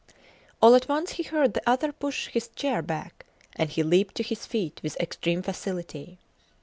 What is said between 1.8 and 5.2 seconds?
push his chair back; and he leaped to his feet with